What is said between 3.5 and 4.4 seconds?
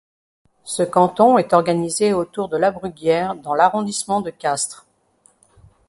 l'arrondissement de